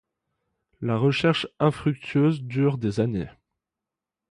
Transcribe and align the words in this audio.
La 0.81 0.97
recherche 0.97 1.47
infructueuse 1.59 2.41
dure 2.41 2.79
des 2.79 3.01
années. 3.01 3.29